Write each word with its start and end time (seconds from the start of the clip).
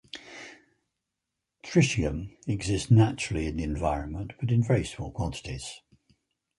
Tritium 1.63 2.35
exists 2.47 2.89
naturally 2.89 3.45
in 3.45 3.57
the 3.57 3.63
environment, 3.63 4.33
but 4.39 4.49
in 4.49 4.63
very 4.63 4.83
small 4.83 5.11
quantities. 5.11 5.79